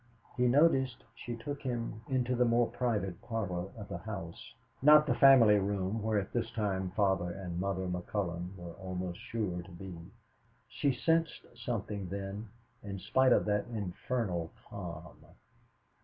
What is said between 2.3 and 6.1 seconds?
the more private parlor of the house, not the family room